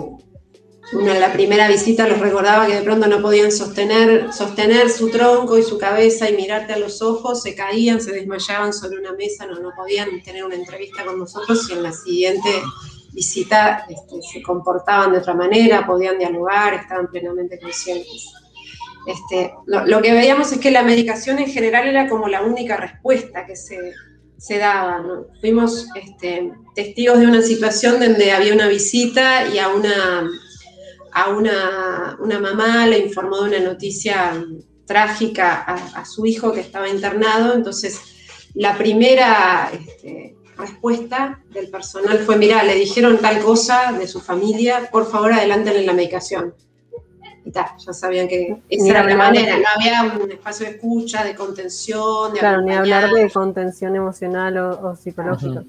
una, 0.96 1.14
la 1.16 1.34
primera 1.34 1.68
visita 1.68 2.08
los 2.08 2.20
recordaba 2.20 2.68
que 2.68 2.76
de 2.76 2.82
pronto 2.82 3.08
no 3.08 3.22
podían 3.22 3.52
sostener, 3.52 4.32
sostener 4.34 4.90
su 4.90 5.10
tronco 5.10 5.58
y 5.58 5.64
su 5.64 5.78
cabeza 5.78 6.30
y 6.30 6.36
mirarte 6.36 6.74
a 6.74 6.78
los 6.78 7.02
ojos, 7.02 7.42
se 7.42 7.56
caían, 7.56 8.02
se 8.02 8.12
desmayaban 8.12 8.74
sobre 8.74 9.00
una 9.00 9.14
mesa, 9.14 9.46
no, 9.46 9.60
no 9.60 9.72
podían 9.76 10.22
tener 10.24 10.44
una 10.44 10.56
entrevista 10.56 11.06
con 11.06 11.20
nosotros 11.20 11.70
y 11.70 11.74
en 11.74 11.84
la 11.84 11.92
siguiente 11.92 12.50
visita 13.14 13.86
este, 13.90 14.22
se 14.22 14.42
comportaban 14.42 15.12
de 15.12 15.20
otra 15.20 15.34
manera, 15.34 15.86
podían 15.86 16.18
dialogar, 16.18 16.74
estaban 16.74 17.08
plenamente 17.08 17.60
conscientes. 17.60 18.34
Este, 19.06 19.54
lo, 19.66 20.02
que 20.02 20.14
veíamos 20.14 20.52
es 20.52 20.60
que 20.60 20.72
la 20.72 20.84
medicación 20.84 21.40
en 21.40 21.48
general 21.48 21.88
era 21.88 22.08
como 22.08 22.28
la 22.28 22.42
única 22.42 22.78
respuesta 22.78 23.46
que 23.46 23.56
se, 23.56 23.94
se 24.38 24.58
daba. 24.58 25.04
Fuimos 25.42 25.88
este, 25.96 26.54
testigos 26.74 27.20
de 27.20 27.28
una 27.28 27.42
situación 27.42 28.00
donde 28.00 28.32
había 28.32 28.54
una 28.54 28.68
visita 28.68 29.48
y 29.48 29.60
a 29.60 29.68
una, 29.68 30.30
a 31.14 31.30
una, 31.30 32.18
una 32.20 32.40
mamá 32.40 32.88
le 32.88 33.00
informó 33.00 33.42
de 33.42 33.58
una 33.58 33.72
noticia 33.72 34.44
trágica 34.86 35.62
a, 35.62 36.06
su 36.06 36.26
hijo 36.26 36.52
que 36.52 36.60
estaba 36.60 36.90
internado, 36.90 37.54
entonces 37.54 38.02
la 38.54 38.78
primera 38.78 39.72
este, 39.72 40.36
respuesta 40.58 41.42
del 41.52 41.70
personal 41.70 42.20
fue, 42.20 42.38
mira, 42.38 42.64
le 42.64 42.76
dijeron 42.76 43.18
tal 43.20 43.40
cosa 43.42 43.94
de 43.94 44.08
su 44.08 44.20
familia, 44.20 44.90
por 44.92 45.10
favor 45.10 45.34
adelántenle 45.34 45.86
la 45.86 45.94
medicación. 45.94 46.54
Y 47.46 47.52
tal, 47.52 47.66
ya 47.78 47.94
sabían 47.94 48.28
que 48.28 48.62
esa 48.70 48.88
era 48.88 49.04
la 49.04 49.16
manera, 49.16 49.58
no 49.58 49.66
había 49.76 50.18
un 50.18 50.32
espacio 50.32 50.66
de 50.66 50.74
escucha, 50.74 51.24
de 51.24 51.36
contención, 51.36 52.34
de 52.34 52.40
Claro, 52.40 52.62
ni 52.62 52.74
hablar 52.74 53.12
de 53.12 53.30
contención 53.30 53.96
emocional 53.96 54.58
o, 54.58 54.96
psicológica. 54.96 55.64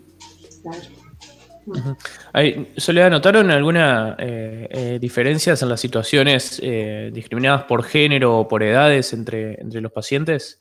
Soledad, 2.77 3.11
¿notaron 3.11 3.51
alguna 3.51 4.17
eh, 4.19 4.69
eh, 4.71 4.99
diferencias 5.01 5.63
en 5.63 5.69
las 5.69 5.81
situaciones 5.81 6.61
eh, 6.63 7.11
discriminadas 7.13 7.65
por 7.65 7.85
género 7.85 8.39
o 8.39 8.49
por 8.49 8.63
edades 8.63 9.13
entre, 9.13 9.61
entre 9.61 9.81
los 9.81 9.93
pacientes? 9.93 10.59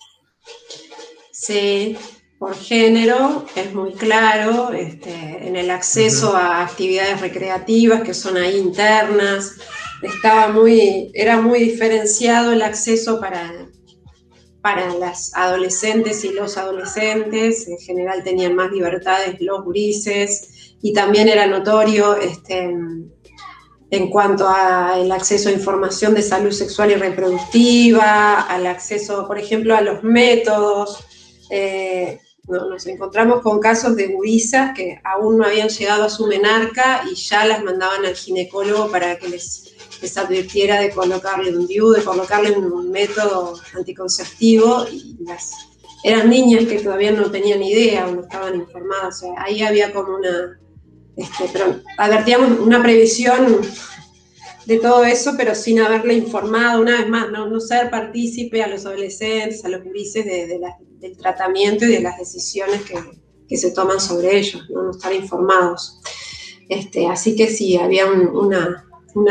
Sí, 1.32 1.98
por 2.38 2.56
género, 2.56 3.46
es 3.56 3.74
muy 3.74 3.94
claro, 3.94 4.74
este, 4.74 5.48
en 5.48 5.56
el 5.56 5.72
acceso 5.72 6.36
a 6.36 6.64
actividades 6.64 7.22
recreativas 7.22 8.02
que 8.02 8.14
son 8.14 8.38
ahí 8.38 8.58
internas, 8.58 9.56
estaba 10.02 10.50
muy, 10.50 11.12
era 11.14 11.40
muy 11.42 11.60
diferenciado 11.60 12.52
el 12.52 12.62
acceso 12.62 13.20
para, 13.20 13.50
para 14.64 14.94
las 14.96 15.36
adolescentes 15.36 16.24
y 16.24 16.30
los 16.30 16.58
adolescentes, 16.58 17.68
en 17.68 17.78
general 17.80 18.24
tenían 18.24 18.56
más 18.56 18.72
libertades 18.72 19.42
los 19.42 19.66
grises, 19.66 20.78
y 20.82 20.94
también 20.94 21.28
era 21.28 21.46
notorio 21.48 22.16
este, 22.16 22.74
en 23.92 24.10
cuanto 24.10 24.48
al 24.48 25.12
acceso 25.12 25.50
a 25.50 25.52
información 25.52 26.14
de 26.14 26.22
salud 26.22 26.52
sexual 26.52 26.92
y 26.92 26.96
reproductiva, 26.96 28.40
al 28.40 28.66
acceso, 28.66 29.28
por 29.28 29.38
ejemplo, 29.38 29.76
a 29.76 29.82
los 29.82 30.02
métodos, 30.02 31.04
eh, 31.50 32.22
nos 32.48 32.88
encontramos 32.88 33.42
con 33.42 33.60
casos 33.60 33.98
de 33.98 34.08
gurisas 34.08 34.72
que 34.74 35.02
aún 35.04 35.40
no 35.40 35.46
habían 35.46 35.68
llegado 35.68 36.06
a 36.06 36.10
su 36.10 36.26
menarca 36.28 37.04
y 37.12 37.16
ya 37.16 37.46
las 37.46 37.64
mandaban 37.64 38.06
al 38.06 38.16
ginecólogo 38.16 38.90
para 38.90 39.18
que 39.18 39.28
les, 39.28 39.73
les 40.04 40.18
advirtiera 40.18 40.82
de 40.82 40.90
colocarle 40.90 41.58
un 41.58 41.66
DIU, 41.66 41.92
de 41.92 42.04
colocarle 42.04 42.52
un, 42.52 42.92
método 42.92 43.58
anticonceptivo. 43.74 44.86
Y 44.92 45.18
eran 46.04 46.30
niñas 46.30 46.66
que 46.66 46.80
todavía 46.80 47.14
no 47.14 47.32
tenían 47.32 47.64
idea 47.64 48.06
o 48.08 48.12
no 48.14 48.22
estaban 48.22 48.56
informadas. 48.56 49.24
Ahí 49.38 49.64
había 49.64 49.94
como 49.94 50.18
una. 50.18 50.60
Este, 51.16 51.62
advertíamos 51.98 52.60
una 52.60 52.82
previsión 52.84 53.62
de 54.66 54.80
todo 54.80 55.06
eso, 55.06 55.34
pero 55.38 55.56
sin 55.56 55.80
haberle 55.80 56.16
informado, 56.16 56.82
una 56.82 57.00
vez 57.00 57.10
más, 57.10 57.32
no, 57.32 57.60
ser 57.60 57.90
partícipe 57.90 58.62
a 58.62 58.68
los 58.68 58.86
adolescentes, 58.86 59.64
a 59.64 59.70
los 59.70 59.82
las 59.86 60.76
del 61.00 61.18
tratamiento 61.18 61.86
y 61.86 61.90
de 61.90 62.02
las 62.02 62.18
decisiones 62.18 62.82
que, 62.82 62.98
se 63.56 63.70
toman 63.70 64.00
sobre 64.00 64.36
ellos, 64.36 64.68
no, 64.70 64.90
estar 64.90 65.14
informados. 65.14 66.02
Este, 66.70 67.08
así 67.08 67.36
que 67.36 67.48
sí, 67.48 67.78
había 67.78 68.08
una, 68.08 68.84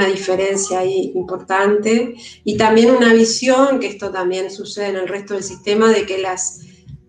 diferencia 0.07 0.81
ahí 0.81 1.13
importante 1.15 2.15
y 2.45 2.57
también 2.57 2.91
una 2.91 3.13
visión, 3.13 3.81
que 3.81 3.89
esto 3.89 4.11
también 4.11 4.51
sucede 4.51 4.89
en 4.89 4.97
el 4.97 5.09
resto 5.09 5.35
del 5.35 5.43
sistema, 5.43 5.91
de 5.91 6.07
que 6.07 6.19
las, 6.19 6.61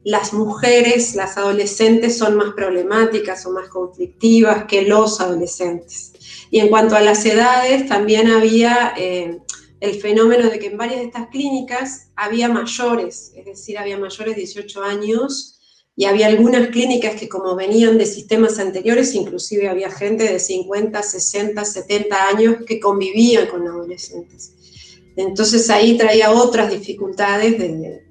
las 0.03 0.33
mujeres, 0.33 1.15
las 1.15 1.37
adolescentes 1.37 2.17
son 2.17 2.35
más 2.35 2.53
problemáticas 2.53 3.45
o 3.45 3.51
más 3.51 3.69
conflictivas 3.69 4.65
que 4.65 4.83
los 4.83 5.21
adolescentes. 5.21 6.13
Y 6.49 6.59
en 6.59 6.69
cuanto 6.69 6.95
a 6.95 7.01
las 7.01 7.25
edades, 7.25 7.87
también 7.87 8.27
había 8.27 8.93
eh, 8.97 9.39
el 9.79 10.01
fenómeno 10.01 10.49
de 10.49 10.59
que 10.59 10.67
en 10.67 10.77
varias 10.77 10.99
de 10.99 11.05
estas 11.07 11.27
clínicas 11.27 12.09
había 12.15 12.47
mayores, 12.47 13.33
es 13.35 13.45
decir, 13.45 13.77
había 13.77 13.97
mayores 13.97 14.35
de 14.35 14.41
18 14.41 14.83
años 14.83 15.52
y 15.95 16.05
había 16.05 16.27
algunas 16.27 16.69
clínicas 16.69 17.15
que 17.15 17.29
como 17.29 17.55
venían 17.55 17.97
de 17.97 18.05
sistemas 18.05 18.57
anteriores, 18.57 19.13
inclusive 19.13 19.69
había 19.69 19.91
gente 19.91 20.23
de 20.23 20.39
50, 20.39 21.03
60, 21.03 21.63
70 21.63 22.27
años 22.29 22.55
que 22.65 22.79
convivían 22.79 23.47
con 23.47 23.67
adolescentes. 23.67 24.53
Entonces 25.15 25.69
ahí 25.69 25.95
traía 25.95 26.31
otras 26.31 26.71
dificultades 26.71 27.59
de, 27.59 28.03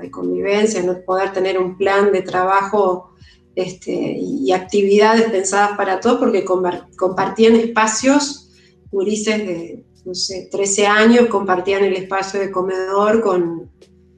de 0.00 0.10
convivencia, 0.10 0.82
no 0.82 0.98
poder 1.02 1.32
tener 1.34 1.58
un 1.58 1.76
plan 1.76 2.10
de 2.10 2.22
trabajo 2.22 3.10
este, 3.54 3.92
y 4.18 4.50
actividades 4.52 5.30
pensadas 5.30 5.76
para 5.76 6.00
todos, 6.00 6.18
porque 6.18 6.44
compartían 6.44 7.56
espacios, 7.56 8.50
gurises 8.90 9.38
de, 9.46 9.84
no 10.06 10.14
sé, 10.14 10.48
13 10.50 10.86
años, 10.86 11.26
compartían 11.26 11.84
el 11.84 11.94
espacio 11.94 12.40
de 12.40 12.50
comedor 12.50 13.20
con 13.20 13.70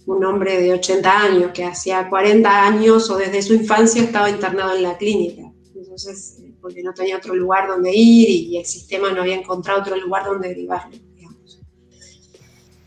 un 0.09 0.25
hombre 0.25 0.61
de 0.61 0.73
80 0.73 1.21
años, 1.21 1.51
que 1.53 1.65
hacía 1.65 2.09
40 2.09 2.67
años 2.67 3.11
o 3.11 3.19
desde 3.19 3.43
su 3.43 3.53
infancia 3.53 4.03
estaba 4.03 4.31
internado 4.31 4.75
en 4.75 4.83
la 4.83 4.97
clínica. 4.97 5.43
Entonces, 5.75 6.39
eh, 6.41 6.55
porque 6.63 6.83
no 6.83 6.95
tenía 6.95 7.19
otro 7.19 7.35
lugar 7.35 7.69
donde 7.69 7.95
ir 7.95 8.29
y 8.31 8.57
el 8.57 8.65
sistema 8.65 9.13
no 9.13 9.21
había 9.21 9.37
encontrado 9.37 9.81
otro 9.81 9.97
lugar 9.97 10.25
donde 10.25 10.49
derivarlo. 10.49 10.97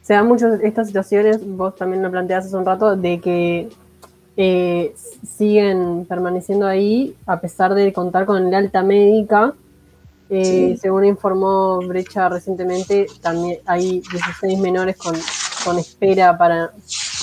Se 0.01 0.13
dan 0.13 0.27
muchas 0.27 0.59
estas 0.63 0.87
situaciones, 0.87 1.45
vos 1.45 1.75
también 1.75 2.01
lo 2.01 2.09
planteaste 2.09 2.47
hace 2.47 2.57
un 2.57 2.65
rato, 2.65 2.95
de 2.95 3.19
que 3.19 3.69
eh, 4.35 4.95
siguen 5.37 6.05
permaneciendo 6.09 6.65
ahí 6.65 7.15
a 7.27 7.39
pesar 7.39 7.75
de 7.75 7.93
contar 7.93 8.25
con 8.25 8.47
el 8.47 8.53
alta 8.53 8.81
médica. 8.81 9.53
Eh, 10.27 10.75
según 10.81 11.05
informó 11.05 11.77
Brecha 11.85 12.29
recientemente, 12.29 13.05
también 13.21 13.59
hay 13.65 14.01
16 14.11 14.59
menores 14.59 14.97
con, 14.97 15.13
con 15.63 15.77
espera 15.77 16.35
para, 16.35 16.71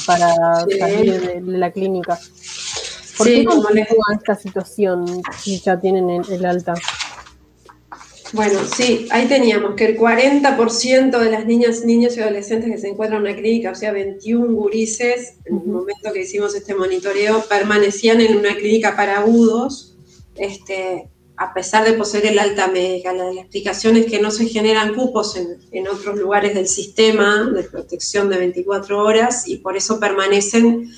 para 0.08 0.34
salir 0.78 1.20
de, 1.20 1.42
la 1.42 1.70
clínica. 1.70 2.18
¿Por 3.18 3.26
qué 3.26 3.44
continúa 3.44 4.14
esta 4.16 4.34
situación 4.34 5.22
si 5.38 5.60
ya 5.60 5.78
tienen 5.78 6.22
el 6.30 6.46
alta? 6.46 6.72
Bueno, 8.32 8.60
sí, 8.64 9.06
ahí 9.10 9.26
teníamos 9.26 9.74
que 9.74 9.86
el 9.86 9.98
40% 9.98 11.18
de 11.18 11.30
las 11.30 11.44
niñas, 11.46 11.84
niños 11.84 12.16
y 12.16 12.20
adolescentes 12.20 12.70
que 12.70 12.78
se 12.78 12.88
encuentran 12.88 13.24
en 13.24 13.32
una 13.32 13.38
clínica, 13.38 13.70
o 13.70 13.74
sea, 13.74 13.92
21 13.92 14.54
gurises, 14.54 15.34
en 15.44 15.60
el 15.60 15.66
momento 15.66 16.12
que 16.12 16.22
hicimos 16.22 16.54
este 16.54 16.74
monitoreo, 16.74 17.44
permanecían 17.48 18.20
en 18.22 18.36
una 18.36 18.54
clínica 18.54 18.96
para 18.96 19.18
agudos, 19.18 19.96
este, 20.36 21.08
a 21.38 21.54
pesar 21.54 21.84
de 21.84 21.94
poseer 21.94 22.26
el 22.26 22.38
alta 22.38 22.66
médica. 22.68 23.12
La, 23.12 23.30
explicación 23.32 23.96
es 23.96 24.06
que 24.06 24.20
no 24.20 24.30
se 24.30 24.46
generan 24.46 24.94
cupos 24.94 25.36
en, 25.36 25.58
en, 25.72 25.88
otros 25.88 26.18
lugares 26.18 26.54
del 26.54 26.68
sistema 26.68 27.44
de 27.44 27.64
protección 27.64 28.28
de 28.28 28.38
24 28.38 28.98
horas 28.98 29.46
y 29.46 29.58
por 29.58 29.76
eso 29.76 30.00
permanecen, 30.00 30.90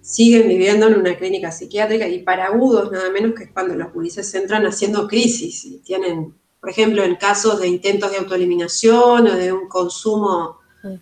siguen 0.00 0.48
viviendo 0.48 0.86
en 0.86 0.94
una 0.94 1.16
clínica 1.16 1.52
psiquiátrica 1.52 2.08
y 2.08 2.22
para 2.22 2.46
agudos, 2.46 2.90
nada 2.92 3.10
menos 3.10 3.34
que 3.34 3.44
es 3.44 3.50
cuando 3.52 3.74
los 3.74 3.92
gurises 3.92 4.32
entran 4.34 4.66
haciendo 4.66 5.08
crisis 5.08 5.64
y 5.64 5.78
tienen 5.78 6.34
por 6.60 6.70
ejemplo, 6.70 7.04
en 7.04 7.16
casos 7.16 7.60
de 7.60 7.68
intentos 7.68 8.10
de 8.10 8.18
autoeliminación 8.18 9.28
o 9.28 9.34
de 9.34 9.52
un 9.52 9.68
consumo, 9.68 10.58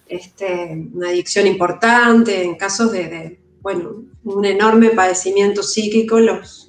este, 0.07 0.89
una 0.93 1.09
adicción 1.09 1.47
importante, 1.47 2.43
en 2.43 2.57
casos 2.57 2.93
de, 2.93 3.41
bueno, 3.63 4.05
un 4.25 4.45
enorme 4.45 4.91
padecimiento 4.91 5.63
psíquico, 5.63 6.21
los, 6.21 6.66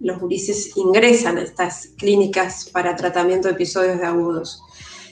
los 0.00 0.18
gurises 0.18 0.76
ingresan 0.76 1.38
a 1.38 1.42
estas 1.42 1.88
clínicas 1.96 2.68
para 2.70 2.96
tratamiento 2.96 3.48
de 3.48 3.54
episodios 3.54 3.98
de 3.98 4.06
agudos. 4.06 4.62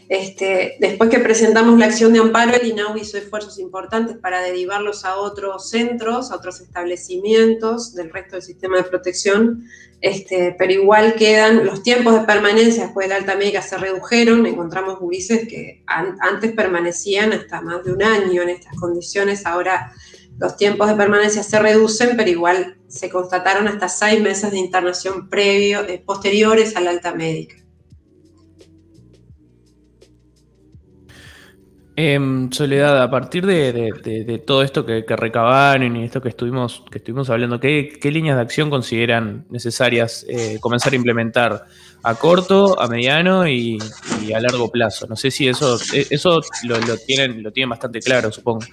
Este, 0.08 0.76
después 0.78 1.10
que 1.10 1.18
presentamos 1.18 1.76
la 1.80 1.86
acción 1.86 2.12
de 2.12 2.20
amparo, 2.20 2.54
el 2.54 2.68
INAU 2.68 2.96
hizo 2.96 3.18
esfuerzos 3.18 3.58
importantes 3.58 4.16
para 4.16 4.40
derivarlos 4.40 5.04
a 5.04 5.16
otros 5.16 5.68
centros, 5.68 6.30
a 6.30 6.36
otros 6.36 6.60
establecimientos 6.60 7.92
del 7.92 8.12
resto 8.12 8.36
del 8.36 8.42
sistema 8.42 8.76
de 8.76 8.84
protección, 8.84 9.64
este, 10.00 10.54
pero 10.56 10.72
igual 10.72 11.14
quedan 11.14 11.66
los 11.66 11.82
tiempos 11.82 12.14
de 12.14 12.20
permanencia 12.20 12.84
después 12.84 13.06
de 13.06 13.14
la 13.14 13.16
alta 13.16 13.34
médica 13.34 13.62
se 13.62 13.78
redujeron, 13.78 14.46
encontramos 14.46 15.00
gurises 15.00 15.48
que 15.48 15.82
antes 15.86 16.52
permanecían 16.52 17.32
hasta 17.32 17.60
más 17.60 17.82
de 17.84 17.92
un 17.92 18.02
año 18.04 18.42
en 18.42 18.50
estas 18.50 18.76
condiciones, 18.78 19.44
ahora 19.44 19.92
los 20.38 20.56
tiempos 20.56 20.88
de 20.88 20.94
permanencia 20.94 21.42
se 21.42 21.58
reducen, 21.58 22.16
pero 22.16 22.30
igual 22.30 22.75
se 22.88 23.10
constataron 23.10 23.68
hasta 23.68 23.88
seis 23.88 24.20
meses 24.20 24.50
de 24.50 24.58
internación 24.58 25.28
previo, 25.28 25.80
eh, 25.86 26.02
posteriores 26.04 26.76
a 26.76 26.80
la 26.80 26.90
alta 26.90 27.14
médica. 27.14 27.56
Em, 31.98 32.52
Soledad, 32.52 33.02
a 33.02 33.10
partir 33.10 33.46
de, 33.46 34.42
todo 34.46 34.62
esto 34.62 34.84
que, 34.84 35.02
recabaron 35.08 35.96
y 35.96 36.04
esto 36.04 36.20
que 36.20 36.28
estuvimos, 36.28 36.84
que 36.90 36.98
estuvimos 36.98 37.30
hablando, 37.30 37.58
¿qué, 37.58 37.98
líneas 38.02 38.36
de 38.36 38.42
acción 38.42 38.68
consideran 38.68 39.46
necesarias 39.48 40.26
eh, 40.28 40.58
comenzar 40.60 40.92
a 40.92 40.96
implementar 40.96 41.64
a 42.02 42.14
corto, 42.16 42.78
a 42.78 42.86
mediano 42.86 43.48
y, 43.48 43.78
a 44.34 44.40
largo 44.40 44.70
plazo? 44.70 45.06
No 45.06 45.16
sé 45.16 45.30
si 45.30 45.48
eso, 45.48 45.78
e, 45.94 46.06
eso 46.10 46.42
lo, 46.64 46.98
tienen, 46.98 47.42
lo 47.42 47.50
tienen 47.50 47.70
bastante 47.70 48.00
claro, 48.00 48.30
supongo. 48.30 48.66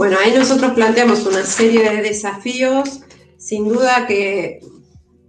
Bueno, 0.00 0.16
ahí 0.18 0.32
nosotros 0.32 0.72
planteamos 0.72 1.26
una 1.26 1.44
serie 1.44 1.82
de 1.90 2.00
desafíos. 2.00 3.02
Sin 3.36 3.68
duda 3.68 4.06
que 4.06 4.60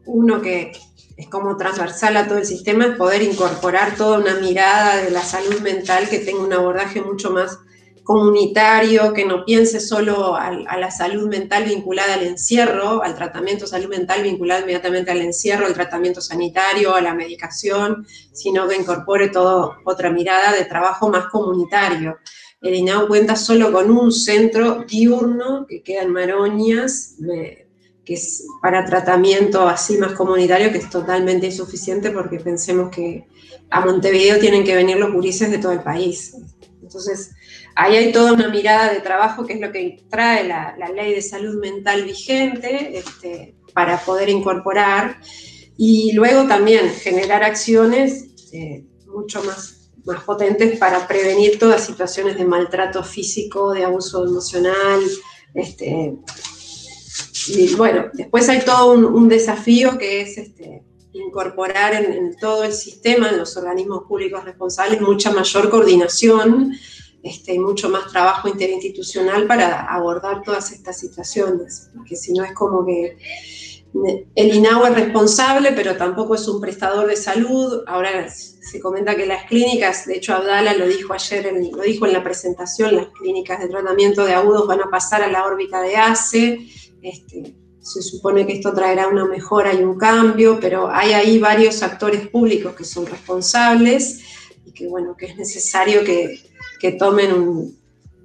uno 0.06 0.42
que, 0.42 0.72
es 1.18 1.28
como 1.28 1.58
transversal 1.58 2.16
a 2.16 2.26
todo 2.26 2.38
el 2.38 2.46
sistema, 2.46 2.86
es 2.86 2.96
poder 2.96 3.22
incorporar 3.22 3.98
toda 3.98 4.20
una 4.20 4.36
mirada 4.36 4.96
de 5.04 5.12
la 5.12 5.24
salud 5.24 5.60
mental 5.60 6.08
que 6.08 6.20
tenga 6.20 6.42
un 6.42 6.54
abordaje 6.54 7.02
mucho 7.02 7.32
más 7.32 7.60
comunitario, 8.06 9.12
que 9.12 9.26
no 9.26 9.44
piense 9.44 9.82
solo 9.82 10.38
a, 10.38 10.52
la 10.52 10.90
salud 10.90 11.28
mental 11.28 11.66
vinculada 11.66 12.14
al 12.14 12.24
encierro, 12.24 13.04
al 13.04 13.14
tratamiento 13.16 13.68
salud 13.68 13.90
mental 13.90 14.24
vinculado 14.24 14.62
inmediatamente 14.62 15.12
al 15.12 15.22
encierro, 15.22 15.66
al 15.66 15.74
tratamiento 15.74 16.22
sanitario, 16.22 16.96
a 16.96 17.02
la 17.02 17.14
medicación, 17.14 18.08
sino 18.32 18.70
que 18.70 18.78
incorpore 18.78 19.28
toda 19.28 19.80
otra 19.84 20.12
mirada 20.12 20.54
de 20.54 20.64
trabajo 20.64 21.10
más 21.10 21.26
comunitario. 21.26 22.20
El 22.62 22.76
INAU 22.76 23.08
cuenta 23.08 23.36
solo 23.36 23.72
con 23.72 23.90
un 23.90 24.12
centro 24.12 24.84
diurno 24.88 25.66
que 25.68 25.82
queda 25.82 26.04
en 26.04 26.14
Maroñas, 26.14 27.16
que 28.06 28.14
es 28.14 28.46
para 28.62 28.86
tratamiento 28.86 29.68
así 29.68 29.98
más 29.98 30.14
comunitario, 30.14 30.72
que 30.72 30.78
es 30.78 30.90
totalmente 30.90 31.48
insuficiente 31.48 32.12
porque 32.12 32.40
pensemos 32.40 32.90
que 32.90 33.28
a 33.72 33.84
Montevideo 33.84 34.40
tienen 34.40 34.64
que 34.64 34.76
venir 34.76 34.98
los 34.98 35.12
gurises 35.12 35.50
de 35.50 35.58
todo 35.58 35.72
el 35.72 35.82
país. 35.82 36.36
Entonces, 36.84 37.32
ahí 37.76 37.96
hay 37.96 38.12
toda 38.12 38.34
una 38.34 38.50
mirada 38.50 38.94
de 38.94 39.00
trabajo 39.00 39.46
que 39.46 39.54
es 39.54 39.60
lo 39.60 39.72
que 39.72 40.04
trae 40.10 40.48
la, 40.48 40.76
ley 40.94 41.16
de 41.16 41.22
salud 41.22 41.60
mental 41.60 42.04
vigente 42.04 42.98
este, 42.98 43.56
para 43.74 43.98
poder 43.98 44.30
incorporar 44.30 45.20
y 45.78 46.12
luego 46.14 46.48
también 46.48 46.90
generar 46.92 47.44
acciones 47.44 48.52
eh, 48.52 48.84
mucho 49.08 49.44
más, 49.44 49.81
más 50.06 50.24
potentes 50.24 50.78
para 50.78 51.08
prevenir 51.08 51.60
todas 51.60 51.86
situaciones 51.86 52.38
de 52.38 52.46
maltrato 52.46 53.04
físico, 53.04 53.74
de 53.74 53.84
abuso 53.84 54.26
emocional, 54.26 55.02
este, 55.54 56.18
y 57.48 57.76
bueno, 57.76 58.06
después 58.14 58.48
hay 58.50 58.62
todo 58.62 58.94
un, 58.94 59.28
desafío 59.28 59.98
que 59.98 60.22
es 60.22 60.38
este, 60.38 60.84
incorporar 61.14 61.94
en, 61.94 62.36
todo 62.38 62.64
el 62.64 62.74
sistema, 62.74 63.30
en 63.30 63.38
los 63.38 63.58
organismos 63.58 64.04
públicos 64.08 64.44
responsables, 64.44 65.02
mucha 65.02 65.32
mayor 65.32 65.70
coordinación 65.70 66.74
este, 67.24 67.56
y 67.56 67.60
mucho 67.60 67.90
más 67.90 68.12
trabajo 68.12 68.48
interinstitucional 68.48 69.48
para 69.48 69.82
abordar 69.82 70.42
todas 70.44 70.72
estas 70.72 71.00
situaciones, 71.00 71.90
porque 71.96 72.16
si 72.16 72.34
no 72.34 72.44
es 72.44 72.54
como 72.54 72.86
que 72.86 73.18
el 74.36 74.56
INAU 74.56 74.86
es 74.86 74.96
responsable, 74.96 75.72
pero 75.74 75.98
tampoco 75.98 76.36
es 76.36 76.48
un 76.48 76.62
prestador 76.62 77.08
de 77.08 77.16
salud. 77.16 77.84
Ahora 77.88 78.30
se 78.30 78.80
comenta 78.80 79.16
que 79.16 79.26
las 79.26 79.46
clínicas, 79.46 80.06
de 80.06 80.16
hecho 80.16 80.34
Abdala 80.34 80.74
lo 80.74 80.88
dijo 80.88 81.14
ayer, 81.14 81.52
lo 81.74 81.84
dijo 81.84 82.06
en 82.06 82.14
la 82.14 82.24
presentación, 82.24 82.96
las 82.96 83.08
clínicas 83.10 83.60
de 83.60 83.68
tratamiento 83.68 84.26
de 84.26 84.34
agudos 84.34 84.68
van 84.68 84.82
a 84.82 84.90
pasar 84.90 85.22
a 85.22 85.28
la 85.28 85.46
órbita 85.46 85.82
de 85.82 85.98
ACE 85.98 86.68
este, 87.02 87.56
se 87.82 88.02
supone 88.02 88.46
que 88.46 88.54
esto 88.54 88.74
traerá 88.74 89.08
una 89.08 89.26
mejora 89.26 89.74
y 89.74 89.84
un 89.84 89.98
cambio, 89.98 90.60
pero 90.60 90.90
hay 90.92 91.14
ahí 91.14 91.40
varios 91.40 91.82
actores 91.82 92.28
públicos 92.28 92.76
que 92.76 92.84
son 92.84 93.06
responsables 93.08 94.22
y 94.66 94.72
que, 94.72 94.88
bueno, 94.88 95.16
que 95.18 95.26
es 95.28 95.38
necesario 95.38 96.04
que, 96.04 96.40
tomen 96.98 97.34
un, 97.34 97.81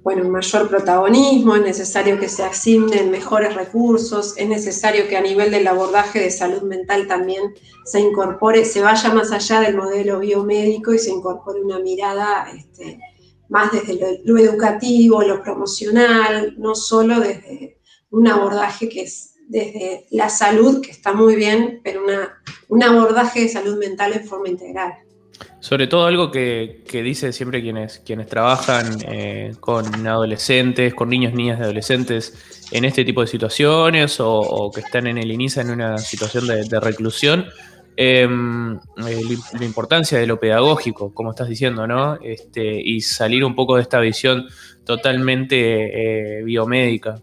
bueno, 0.07 0.23
un 0.23 0.31
mayor 0.31 0.69
protagonismo, 0.69 1.57
es 1.57 1.63
necesario 1.63 2.17
que 2.17 2.29
se 2.29 2.41
asignen 2.41 3.11
mejores 3.11 3.53
recursos, 3.55 4.35
es 4.37 4.47
necesario 4.47 5.05
que 5.09 5.17
a 5.17 5.21
nivel 5.21 5.51
del 5.51 5.67
abordaje 5.67 6.21
de 6.21 6.31
salud 6.31 6.61
mental 6.61 7.07
también 7.07 7.53
se 7.83 7.99
incorpore, 7.99 8.63
se 8.63 8.79
vaya 8.79 9.13
más 9.13 9.33
allá 9.33 9.59
del 9.59 9.75
modelo 9.75 10.19
biomédico 10.19 10.93
y 10.93 10.97
se 10.97 11.11
incorpore 11.11 11.61
una 11.61 11.79
mirada 11.79 12.47
este, 12.55 12.97
más 13.49 13.69
desde 13.73 14.21
lo 14.23 14.37
educativo, 14.37 15.21
lo 15.23 15.43
promocional, 15.43 16.55
no 16.57 16.73
solo 16.73 17.19
desde 17.19 17.77
un 18.09 18.29
abordaje 18.29 18.87
que 18.87 19.01
es 19.01 19.33
desde 19.49 20.07
la 20.11 20.29
salud, 20.29 20.79
que 20.79 20.91
está 20.91 21.11
muy 21.11 21.35
bien, 21.35 21.81
pero 21.83 22.01
una, 22.01 22.41
un 22.69 22.81
abordaje 22.81 23.41
de 23.41 23.49
salud 23.49 23.77
mental 23.77 24.13
en 24.13 24.23
forma 24.23 24.47
integral. 24.47 24.93
Sobre 25.59 25.87
todo 25.87 26.05
algo 26.05 26.29
que, 26.29 26.83
que 26.87 27.01
dice 27.01 27.33
siempre 27.33 27.61
quienes, 27.61 27.99
quienes 27.99 28.27
trabajan 28.27 28.85
eh, 29.07 29.53
con 29.59 30.05
adolescentes, 30.05 30.93
con 30.93 31.09
niños, 31.09 31.33
niñas 31.33 31.57
de 31.57 31.65
adolescentes 31.65 32.67
en 32.71 32.85
este 32.85 33.03
tipo 33.03 33.21
de 33.21 33.27
situaciones 33.27 34.17
o, 34.19 34.71
que 34.73 34.81
están 34.81 35.07
en 35.07 35.17
el 35.17 35.31
inicio 35.31 35.61
en 35.63 35.71
una 35.71 35.97
situación 35.97 36.45
de, 36.47 36.79
reclusión, 36.79 37.47
em, 37.95 38.75
eh, 38.75 39.37
la 39.59 39.65
importancia 39.65 40.19
de 40.19 40.27
lo 40.27 40.39
pedagógico, 40.39 41.11
como 41.13 41.31
estás 41.31 41.49
diciendo, 41.49 41.87
¿no? 41.87 42.19
Este, 42.21 42.79
y 42.79 43.01
salir 43.01 43.43
un 43.43 43.55
poco 43.55 43.77
de 43.77 43.81
esta 43.81 43.99
visión 43.99 44.47
totalmente 44.85 46.39
eh, 46.39 46.43
biomédica. 46.43 47.15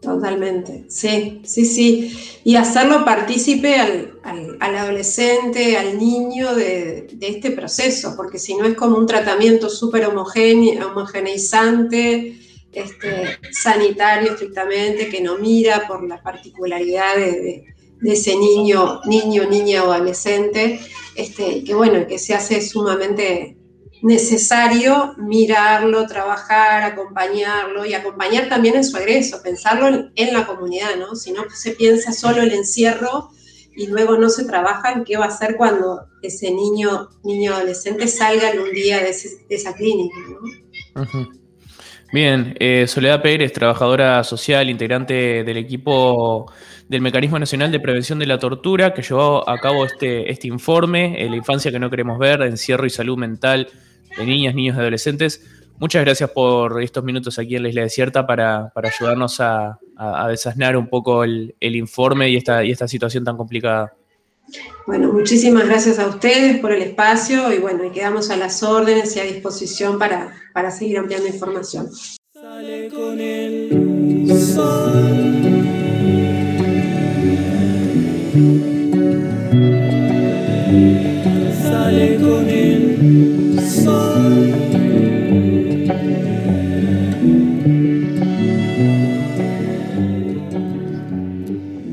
Totalmente, 0.00 0.86
sí, 0.88 1.42
sí, 1.44 1.64
sí. 1.64 2.16
Y 2.44 2.56
hacerlo 2.56 3.04
partícipe 3.04 3.76
al, 3.76 4.18
adolescente, 4.60 5.76
al 5.76 5.98
niño 5.98 6.54
de, 6.54 7.08
este 7.20 7.50
proceso, 7.50 8.14
porque 8.16 8.38
si 8.38 8.54
no 8.54 8.64
es 8.66 8.74
como 8.74 8.96
un 8.96 9.06
tratamiento 9.06 9.68
súper 9.68 10.06
homogeneizante, 10.06 12.38
este, 12.72 13.38
sanitario 13.52 14.32
estrictamente, 14.32 15.08
que 15.08 15.22
no 15.22 15.38
mira 15.38 15.86
por 15.88 16.06
las 16.06 16.20
particularidades 16.20 17.42
de, 17.42 17.64
ese 18.04 18.36
niño, 18.36 19.00
niño, 19.06 19.48
niña 19.48 19.82
o 19.82 19.90
adolescente, 19.90 20.78
este, 21.14 21.64
que 21.64 21.74
bueno, 21.74 22.06
que 22.06 22.18
se 22.18 22.34
hace 22.34 22.60
sumamente 22.60 23.56
necesario 24.02 25.14
mirarlo, 25.16 26.06
trabajar, 26.06 26.82
acompañarlo 26.82 27.84
y 27.86 27.94
acompañar 27.94 28.48
también 28.48 28.76
en 28.76 28.84
su 28.84 28.96
egreso, 28.96 29.42
pensarlo 29.42 30.10
en, 30.14 30.32
la 30.32 30.46
comunidad, 30.46 30.96
¿no? 30.96 31.14
Si 31.14 31.32
no 31.32 31.44
se 31.54 31.72
piensa 31.72 32.12
solo 32.12 32.42
el 32.42 32.52
encierro 32.52 33.30
y 33.74 33.86
luego 33.86 34.16
no 34.16 34.30
se 34.30 34.44
trabaja 34.44 34.92
en 34.92 35.04
qué 35.04 35.16
va 35.16 35.26
a 35.26 35.28
hacer 35.28 35.56
cuando 35.56 36.06
ese 36.22 36.50
niño, 36.50 37.08
niño 37.24 37.54
adolescente 37.54 38.08
salga 38.08 38.50
en 38.50 38.60
un 38.60 38.70
día 38.70 39.02
de, 39.02 39.14
esa 39.48 39.74
clínica, 39.74 40.16
¿no? 40.28 41.28
Bien, 42.16 42.56
eh, 42.60 42.86
Soledad 42.88 43.20
Pérez, 43.20 43.52
trabajadora 43.52 44.24
social, 44.24 44.70
integrante 44.70 45.44
del 45.44 45.58
equipo 45.58 46.50
del 46.88 47.02
Mecanismo 47.02 47.38
Nacional 47.38 47.70
de 47.70 47.78
Prevención 47.78 48.18
de 48.18 48.24
la 48.24 48.38
Tortura, 48.38 48.94
que 48.94 49.02
llevó 49.02 49.46
a 49.46 49.58
cabo 49.58 49.84
este, 49.84 50.30
este 50.32 50.48
informe, 50.48 51.28
La 51.28 51.36
infancia 51.36 51.70
que 51.70 51.78
no 51.78 51.90
queremos 51.90 52.18
ver, 52.18 52.40
encierro 52.40 52.86
y 52.86 52.88
salud 52.88 53.18
mental 53.18 53.68
de 54.16 54.24
niñas, 54.24 54.54
niños 54.54 54.76
y 54.76 54.80
adolescentes. 54.80 55.44
Muchas 55.78 56.06
gracias 56.06 56.30
por 56.30 56.82
estos 56.82 57.04
minutos 57.04 57.38
aquí 57.38 57.56
en 57.56 57.64
la 57.64 57.68
Isla 57.68 57.82
Desierta 57.82 58.26
para, 58.26 58.72
ayudarnos 58.74 59.38
a, 59.42 59.78
a, 59.98 60.78
un 60.78 60.88
poco 60.88 61.22
el, 61.22 61.54
informe 61.60 62.30
y 62.30 62.36
esta, 62.36 62.64
y 62.64 62.70
esta 62.70 62.88
situación 62.88 63.24
tan 63.24 63.36
complicada. 63.36 63.92
Bueno, 64.86 65.12
muchísimas 65.12 65.66
gracias 65.66 65.98
a 65.98 66.06
ustedes 66.06 66.60
por 66.60 66.72
el 66.72 66.82
espacio 66.82 67.52
y 67.52 67.58
bueno, 67.58 67.84
y 67.84 67.90
quedamos 67.90 68.30
a 68.30 68.36
las 68.36 68.62
órdenes 68.62 69.16
y 69.16 69.20
a 69.20 69.24
disposición 69.24 69.98
para, 69.98 70.32
para 70.52 70.70
seguir 70.70 70.98
ampliando 70.98 71.26
información. 71.28 71.90